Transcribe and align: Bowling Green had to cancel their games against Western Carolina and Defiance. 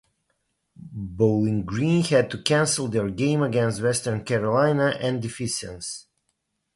Bowling 0.81 1.63
Green 1.63 2.03
had 2.05 2.31
to 2.31 2.41
cancel 2.41 2.87
their 2.87 3.11
games 3.11 3.45
against 3.45 3.83
Western 3.83 4.23
Carolina 4.23 4.97
and 4.99 5.21
Defiance. 5.21 6.07